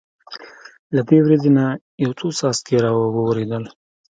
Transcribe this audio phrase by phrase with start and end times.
[0.95, 1.65] له دې وریځې نه
[2.03, 3.63] یو څو څاڅکي را وورېدل.